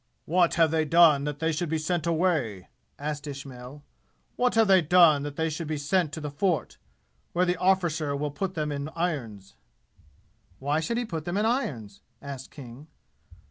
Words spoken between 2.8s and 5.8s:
asked Ismail. "What have they done that they should be